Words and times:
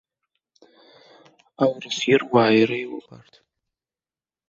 Аурыс 1.63 1.97
ируаа 2.13 2.49
иреиуоуп 2.59 3.07
арҭ. 3.17 3.33